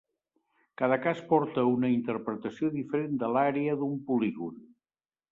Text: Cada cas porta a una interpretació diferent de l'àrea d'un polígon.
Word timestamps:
Cada 0.81 0.95
cas 1.01 1.19
porta 1.33 1.65
a 1.65 1.69
una 1.73 1.91
interpretació 1.95 2.69
diferent 2.77 3.13
de 3.25 3.29
l'àrea 3.35 3.75
d'un 3.83 3.93
polígon. 4.09 4.57